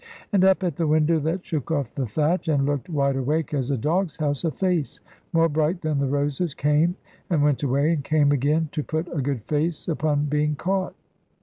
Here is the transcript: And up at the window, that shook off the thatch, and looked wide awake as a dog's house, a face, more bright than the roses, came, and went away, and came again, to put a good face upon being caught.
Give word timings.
And 0.33 0.43
up 0.43 0.63
at 0.63 0.77
the 0.77 0.87
window, 0.87 1.19
that 1.19 1.45
shook 1.45 1.69
off 1.69 1.93
the 1.93 2.07
thatch, 2.07 2.47
and 2.47 2.65
looked 2.65 2.89
wide 2.89 3.15
awake 3.15 3.53
as 3.53 3.69
a 3.69 3.77
dog's 3.77 4.17
house, 4.17 4.43
a 4.43 4.49
face, 4.49 4.99
more 5.31 5.47
bright 5.47 5.81
than 5.81 5.99
the 5.99 6.07
roses, 6.07 6.55
came, 6.55 6.95
and 7.29 7.43
went 7.43 7.61
away, 7.61 7.91
and 7.91 8.03
came 8.03 8.31
again, 8.31 8.69
to 8.71 8.81
put 8.81 9.07
a 9.13 9.21
good 9.21 9.43
face 9.43 9.87
upon 9.87 10.25
being 10.25 10.55
caught. 10.55 10.95